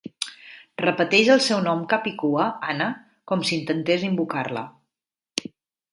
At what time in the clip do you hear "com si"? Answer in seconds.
3.33-3.55